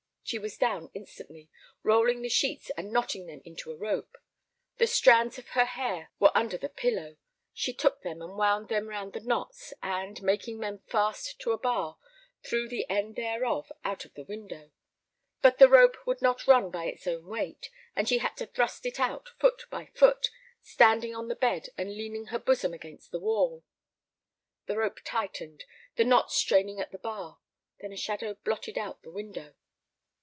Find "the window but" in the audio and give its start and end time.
14.13-15.57